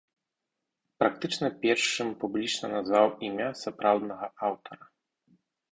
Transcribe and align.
Практычна 1.03 1.47
першым 1.65 2.09
публічна 2.23 2.65
назваў 2.75 3.07
імя 3.29 3.49
сапраўднага 3.65 4.25
аўтара. 4.51 4.85